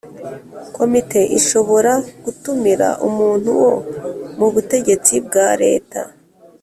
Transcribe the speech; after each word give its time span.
Komite 0.75 1.19
ishobora 1.39 1.91
gutumira 2.23 2.87
umuntu 3.07 3.49
wo 3.61 3.71
mu 4.37 4.47
butegetsi 4.53 5.13
bwa 5.25 5.47
Leta 5.63 6.01